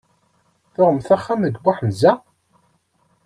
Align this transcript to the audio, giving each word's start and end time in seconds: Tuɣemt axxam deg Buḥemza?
Tuɣemt 0.73 1.07
axxam 1.15 1.41
deg 1.45 1.55
Buḥemza? 1.63 2.13